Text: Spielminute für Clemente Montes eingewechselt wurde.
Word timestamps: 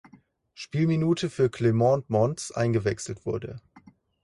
Spielminute 0.55 1.29
für 1.29 1.51
Clemente 1.51 2.05
Montes 2.11 2.51
eingewechselt 2.51 3.23
wurde. 3.27 3.61